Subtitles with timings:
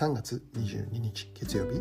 [0.00, 1.72] 3月22日月曜日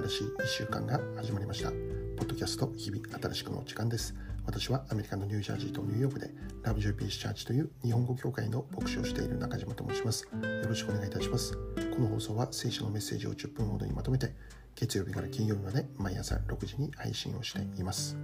[0.00, 1.68] 新しい1週間が始まりました。
[1.68, 1.76] ポ
[2.24, 4.14] ッドキャスト日々新しくの時間です。
[4.46, 6.30] 私はアメリカのニュージャージーとニューヨークで
[6.62, 10.24] ラブジョイピースチャーチという日本語協会の牧師をしている中島と申します。
[10.24, 11.52] よろしくお願いいたします。
[11.52, 14.34] この放送は聖書のメッセージを10分ほどにまとめて
[14.74, 18.16] 月曜日から金曜日まで毎朝6時に配信をしています。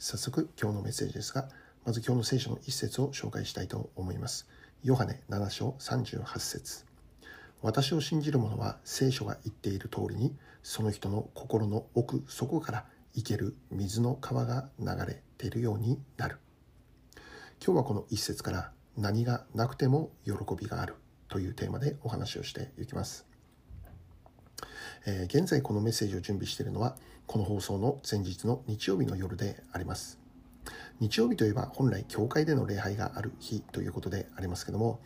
[0.00, 1.48] 早速今日のメッセージですが
[1.86, 4.48] まず今日の聖書の一節を紹介したいと思います。
[4.82, 6.86] ヨハネ7章38節。
[7.60, 16.38] 私を信じる者は聖書が言っている通りにその人の心の奥底から生ける水の川が流れているようになる。
[17.62, 20.94] 今日はこの一節から何がなくても喜びがある
[21.28, 23.26] というテーマでお話をしていきます、
[25.06, 30.19] えー、現在このメッセージを準備しているのはこの放送の前日の日曜日の夜であります。
[31.00, 35.00] 日曜日といえば本来教会での礼拝がある日ということでありますけども、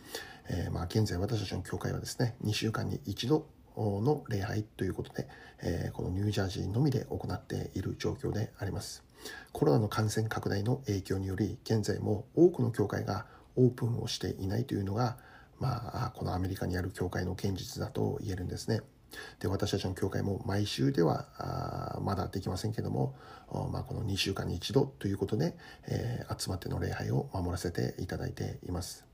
[0.49, 5.27] えー、まあ現在私たちの教会はですね2週間に一度の礼拝ということで、
[5.63, 9.03] えー、このニュージャージーのみで行っている状況であります
[9.53, 15.17] コロナの感染拡大の影響により現在も多くの教会がオープンをしていないというのが、
[15.59, 18.81] まあ、このアメリカにある教会の現実だと言えるんですね。
[19.39, 23.15] で私たちの教会も毎週ではまだできませんけども、
[23.71, 25.55] まあ、この2週間に1度ということで、
[25.87, 29.05] えー、集まっての礼拝を守らせていただいています。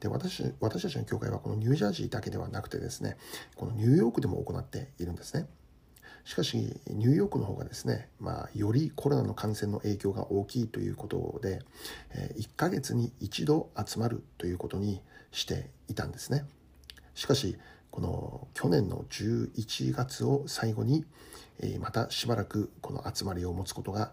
[0.00, 3.16] で私私たちの教会はこのニュージャージーだけではなくてですね
[3.54, 5.46] このニューヨークでも行っているんですね。
[6.24, 11.62] しかしニューヨークの方がですね、まあ、よりコロナの感染の影響が大きいということで、
[12.36, 16.44] 1ヶ月に1度集まるということにしていたんですね。
[17.14, 17.58] しかし
[17.92, 21.04] この去年の11月を最後に、
[21.60, 24.12] えまたしばらくこの集まりを持つことが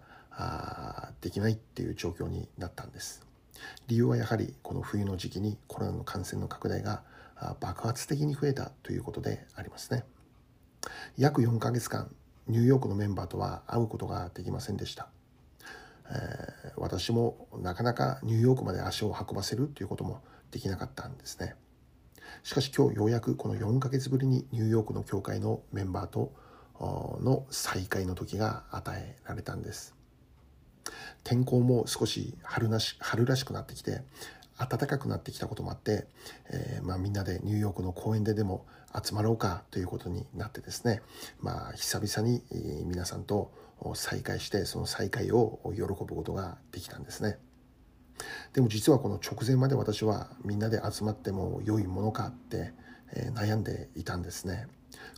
[1.22, 3.26] できないっていう状況になったんです。
[3.88, 7.04] 理由はやはりこの冬の時期にコロナの感染の拡大が
[7.62, 10.04] 爆発的に増えたということでありますね。
[11.18, 12.14] 約4ヶ月間
[12.48, 15.08] ニューヨークのメンバーとは会うことができませんでした。
[16.12, 21.56] えー、私もなかなかニューヨークまで足を運ばせるということもできなかったんですね。
[22.44, 26.34] しかし今日ようやくこの4ヶ月ぶりにニューヨークの教会のメンバーと
[26.80, 29.96] の再会の時が与えられたんです
[31.24, 34.02] 天候も少し春なし春らしくなってきて
[34.58, 36.08] 暖かくなってきたこともあって、
[36.52, 41.02] えー、まあ、みんなでニューヨークの公園ででも集まろうかということになってですね、
[41.40, 42.44] まあ、久々に
[42.86, 43.52] 皆さんと
[43.96, 47.38] 再会してその再会を喜ぶことができたんですね。
[48.54, 52.74] でも実はこの直前まで私はみんなで集まっても良いものかって、
[53.16, 54.68] え悩んでいたんですね。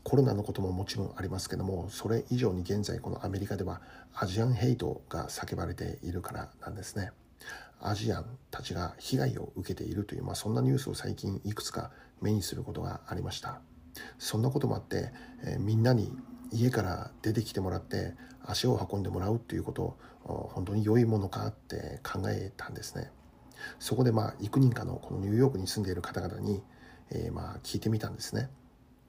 [0.04, 3.82] コロナのことももちろんありますけどもそれ以上に現在このアメリカでは
[4.14, 7.12] アジアンヘイトが叫ばれているからなんですね。
[7.80, 11.92] アジアンたちが被害を受けているという、まあ、そんなニュースを最近いくつか
[12.22, 13.60] 目にすることがありました。
[14.20, 15.12] そんなこともあって、
[15.44, 16.16] えー、みんなに
[16.52, 18.14] 家から出てきてもらって
[18.44, 23.12] 足を運んでもらうっていうことを本当に良いものかって考えたんですね。
[23.80, 26.64] そこでまあ幾人かのこのニューヨークに住んでいる方々に、
[27.12, 28.50] え、まあ聞いてみたんですね。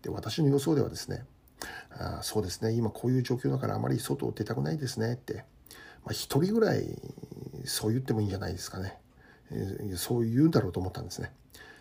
[0.02, 1.24] で私の予想ではですね
[1.90, 5.44] あそうですね今こういう状況だからあまり外を出たくないですねって、
[6.04, 6.84] まあ、1人ぐらい
[7.64, 8.98] そう言ってもいいんじゃないですかね、
[9.50, 11.32] えー、そう言うんだろうと思ったんですね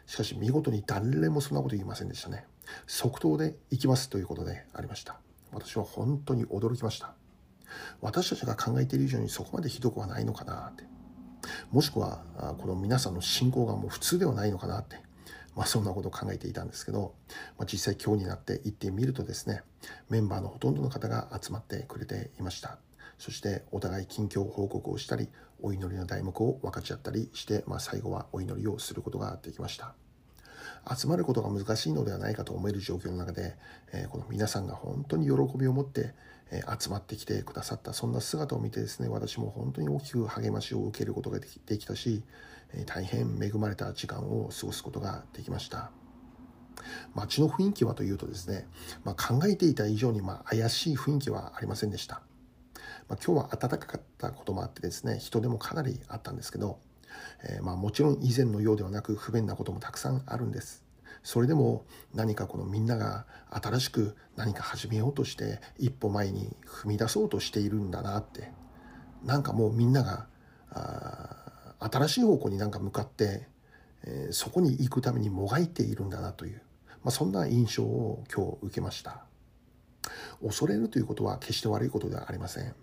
[0.05, 2.45] しかし見事に誰もそんなこと言いませんでしたね
[2.85, 5.19] 即答で行きますということでありました
[5.51, 7.13] 私は本当に驚きました。
[8.01, 10.83] 私たちが考えている以上にそこまでひどくはないのかなって。
[11.71, 12.23] もしくは
[12.59, 14.97] この皆さんの信仰がもう普通ではないのかなって、
[15.55, 17.15] まあ、そんなことを考えていたんですけど、
[17.57, 19.63] まあ、実際今日になって行ってみるとですね
[20.09, 22.77] メンバーのほとんどの方が集まってくれていました。
[23.17, 25.29] そしてお互い近況報告をしたり
[25.61, 29.93] お祈りの題目を分かち合ったりして、まあ、最後はお祈りをすることができました。
[30.89, 33.55] 集まることが難しいのではないかと思える状況の中で、
[33.93, 36.13] え、この皆さんが本当に喜びを持って、
[36.51, 42.23] え、集まってきてくださったそんな姿を見てですね私も本当に大きく励ましを受けることができできたし、
[42.73, 45.91] え、大変恵まれた時間を過ごすことができました。
[47.13, 48.67] 街の雰囲気はというとですね、
[49.03, 52.21] まあ、考えていた以上にま怪しい雰囲気はありませんでした、
[53.07, 56.79] まあ、今日は暖かかったこともあってですね人手もかなりあったんですけど
[57.43, 60.83] えー、まあ、もちろん以前のようではなく不便なこともたくさんあるんです。
[61.23, 68.51] それでも何かこのみんなが新しく何か始めようとして一歩前に踏み出そうとしているんだなって。
[69.23, 70.27] なんかもうみんなが
[71.79, 73.47] 新しい方向になんか向かって、
[74.03, 76.61] えー、そこに行くためにもがいているんだなという、
[77.03, 79.25] まあ、そんな印象を今日受けました。
[80.41, 82.73] 恐れるということは決して悪いことではありません。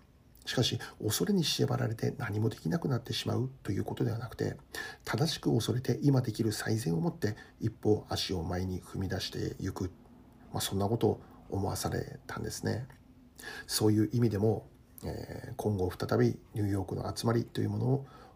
[0.48, 4.56] しかし恐れに縛られて何もできなくなってしまうということではなくて
[5.04, 9.92] 正しく恐れて今できる最善を持って一歩足を前に踏み出していく、
[10.50, 12.86] まあ、そんなことを思わされたんですね。
[13.66, 14.66] そういう意味でも、
[15.04, 17.86] えー、今後再びニューヨークの集まりというもの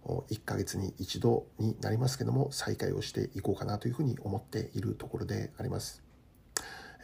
[0.05, 6.12] を1ヶ月に一度になりますけども再開をしていこうかなというふうに思っているところであります。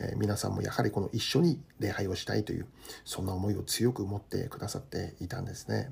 [0.00, 2.67] え皆さんもやはりこの一緒に礼拝をしたいという
[3.05, 5.91] そんな思いを強く持ってくださっていたんですね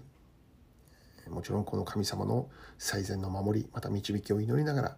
[1.28, 2.48] もちろんこの神様の
[2.78, 4.96] 最善の守りまた導きを祈りながら、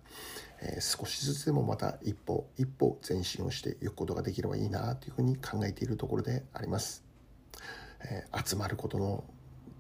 [0.60, 7.02] え少しずつでもまた一歩一歩前進をしていくことができればいいなというふうに考えているところであります、
[8.04, 9.24] え集まることの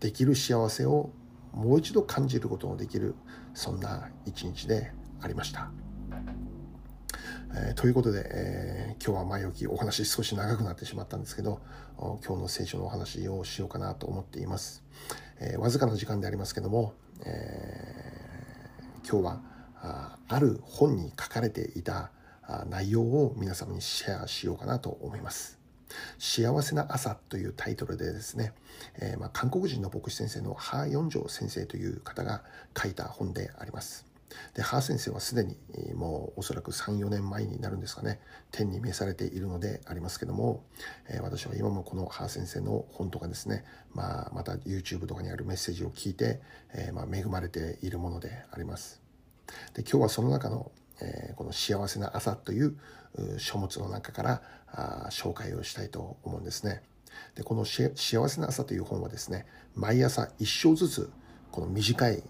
[0.00, 1.10] できる幸せを
[1.52, 3.14] もう一度感じることのできる
[3.54, 5.70] そんな一日でありました。
[7.54, 11.60] えー、ということで、えー、今日は前置きお話少し長くなってしまったんですけど
[11.96, 14.84] 今日の聖書のお話をしようかなと思っています、
[15.40, 17.88] えー、わずかな時間でありますけども、え
[19.08, 19.40] 今日は
[19.80, 22.10] あある本に書かれていた
[22.68, 25.58] 内容を皆様にシェアしようかなと思います。
[26.18, 28.52] 幸せな朝というタイトルでですね、
[29.00, 32.42] えー、まあ、韓国人の牧師先生のハー・ヨンジョ先生という方が
[32.76, 34.07] 書いた本であります。
[34.54, 35.56] でハー先生はすでに
[35.94, 38.20] もうおそらく34年前になるんですかね
[38.50, 40.64] 天に召されているのでありますけども、
[41.08, 43.64] えー、私は今もこのハー先生の本とかですね、
[43.94, 46.40] まあ、また YouTube とかにあるメッセージを聞いて、
[46.74, 49.02] えー、まあ、恵まれているものであります。
[49.74, 50.70] で今日はその中の、
[51.00, 52.76] えー、この「幸せな朝」という
[53.38, 56.82] 書物の中からあ紹介をしたいと思うんですね。
[57.34, 61.10] でこの「幸せな朝」という本はですね毎朝一章ずつ
[61.50, 62.22] この短い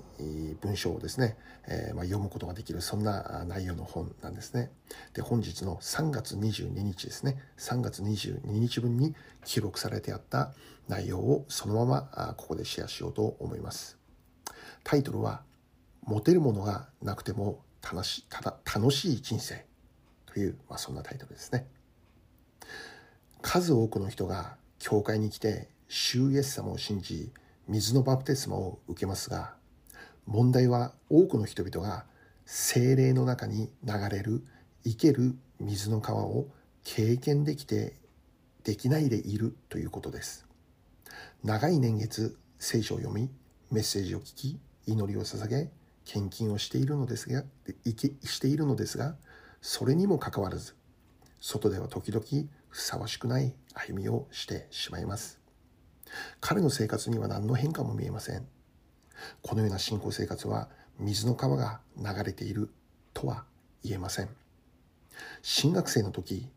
[0.61, 1.37] 文章をですね、
[1.67, 4.70] えー、まあ、読むことができるそんな内容の本なんですね。
[5.15, 10.53] で本日の3月22日ですね3月22日分に記録されてあった
[10.88, 13.99] 内容をそのままここでシェアしようと思います。
[14.85, 15.43] タイトルは
[16.03, 19.67] 「持てるものがなくても楽しただ楽しい人生」
[20.26, 21.67] という、まあ、そんなタイトルですね。
[23.43, 27.32] 数多くの人が教会に来て主イエス様を信じ
[27.67, 29.55] 水のバプテスマを受けますが
[30.28, 32.04] 問題は多くの人々が
[32.44, 34.44] 精霊の中に流れる
[34.84, 36.48] 生ける水の川を
[36.84, 37.96] 経験できて
[38.62, 40.46] できないでいるということです。
[41.42, 43.30] 長い年月聖書を読み
[43.70, 45.70] メッセージを聞き祈りを捧げ
[46.04, 47.44] 献金をしているのですが
[48.22, 49.16] しているのですが
[49.62, 50.75] それにもかかわらず
[51.40, 52.22] 外では時々
[52.69, 55.40] ふさわしくない歩みをしてしまいます。
[56.40, 58.57] 彼の生活には何の変化も見えません。
[59.43, 60.69] このような信仰生活は
[60.99, 62.70] 水の川が流れている
[63.15, 63.44] とは
[63.85, 64.29] 言えません。
[65.43, 66.49] 新学生の時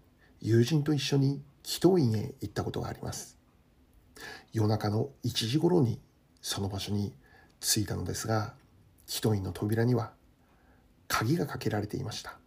[0.42, 3.38] 友人と一緒に祈祷院へ行ったことがあります。
[4.54, 6.00] 夜中の1時頃に
[6.42, 7.14] その場所に
[7.60, 8.54] 着いたのですが
[9.08, 10.12] 祈祷院の扉には
[11.08, 12.38] 鍵がかけられていました。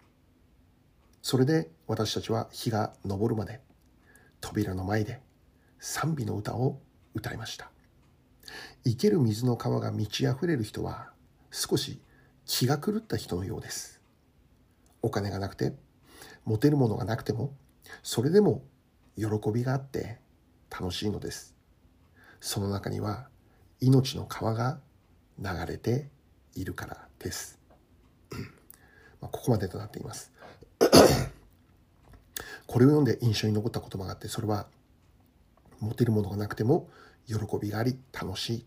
[1.23, 3.61] それで私たちは日が昇るまで
[4.41, 5.21] 扉の前で
[5.79, 6.79] 賛美の歌を
[7.15, 7.74] 歌いました。
[8.85, 11.11] 生ける水の川が満ち溢れる人は
[11.51, 12.01] 少し
[12.47, 14.01] 気が狂った人のようです。
[15.03, 15.75] お金がなくて
[16.45, 17.55] 持てるものがなくても
[18.03, 18.63] それでも
[19.17, 20.19] 喜びがあって
[20.71, 21.55] 楽しいのです。
[22.41, 23.29] その中には
[23.81, 24.81] 命の川が
[25.39, 26.09] 流れて
[26.55, 27.59] いるからです。
[29.21, 30.33] まあここまでとなっています。
[32.67, 34.67] これを読んで印象に残った言葉があってそれは
[35.81, 36.89] 持てるものがなくても
[37.27, 38.67] 喜びがあり楽しい。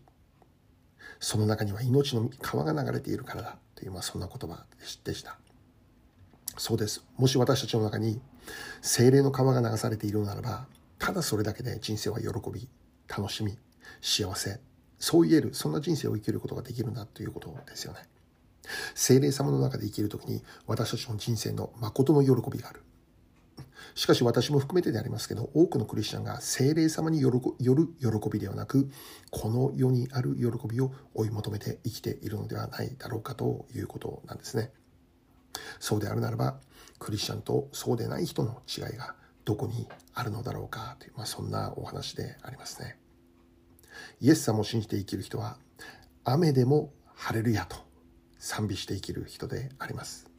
[1.20, 4.64] その中には命の川が流れているからだという、まあ、そんな言葉
[5.04, 5.38] でした。
[6.56, 7.04] そうです。
[7.16, 8.20] もし私たちの中に
[8.82, 10.66] 精霊の川が流されているならば
[10.98, 12.68] ただそれだけで人生は喜び
[13.08, 13.56] 楽しみ
[14.00, 14.60] 幸せ
[14.98, 18.00] そう言えるそんな人生を生きることができるんだということですよね。
[18.94, 22.82] 精霊様の中で生きる時に私たちの人生の誠の喜びがある。
[23.98, 28.88] しかし私も含めてでありますけど、多くのクリスチャンが精霊様による喜びではなく、
[29.32, 34.70] この世にある喜びを追い求めて生きているのではないだろうかということなんですね。
[35.80, 36.60] そうであるならば、
[37.00, 43.00] クリスチャンとそうでない人の違いがどこにあるのだろうかという、まあ、そんなお話でありますね。
[44.20, 45.58] イエス様を信じて生きる人は、
[46.22, 47.74] 雨でも晴れるやと
[48.38, 50.30] 賛美して生きる人であります。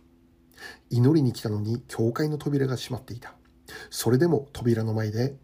[0.90, 3.34] 祈りに来たのに教会の扉が閉まっていた。
[3.90, 5.36] それでも扉の前で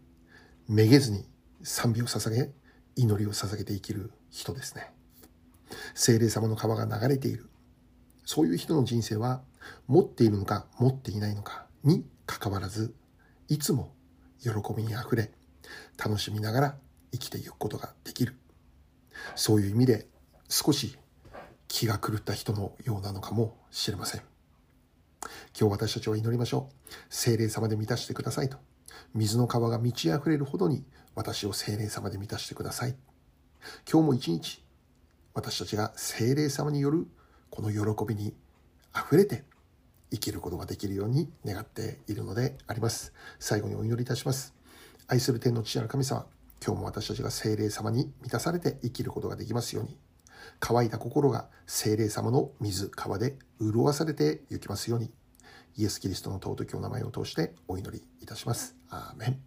[0.68, 1.24] めげずに
[1.62, 2.50] 賛美を捧げ、
[2.96, 4.92] 祈りを捧げて生きる人ですね。
[5.94, 7.48] 精霊様の川が流れている。
[8.24, 9.42] そういう人の人生は
[9.86, 12.94] 持っているのか持っていないのかに関わらず、
[13.48, 13.92] いつも
[14.40, 15.30] 喜びにあふれ、
[15.96, 16.76] 楽しみながら
[17.12, 18.36] 生きていくことができる。
[19.34, 20.06] そういう意味で
[20.48, 20.98] 少し
[21.68, 24.22] 気が狂った人のようなのかもしれません。
[25.58, 26.94] 今日私たちは祈りましょう。
[27.08, 28.58] 精霊様で満たしてくださいと。
[29.14, 30.84] 水の川が満ち溢れるほどに
[31.14, 32.94] 私を精霊様で満たしてください。
[33.90, 34.62] 今日も一日
[35.32, 37.06] 私たちが精霊様による
[37.48, 38.34] この喜びに
[38.94, 39.44] 溢れて
[40.10, 43.14] 生きることができるように願っているのであります。
[43.38, 44.52] 最後にお祈りいたします。
[45.08, 46.26] 愛する天の父なる神様、
[46.62, 49.96] 今日も私たちが精霊様に満たされて生きることができますように、
[50.60, 55.10] 乾いた心が精霊様の水、川で潤わされて行きますように、
[55.78, 58.74] イエス・キリストの尊きお名前を通してお祈りいたします。
[58.88, 59.38] アーメン。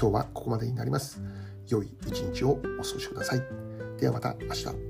[0.00, 1.22] 今日はここまでになります。
[1.68, 3.42] 良い一日をお過ごしください。
[4.00, 4.89] ではまた明日。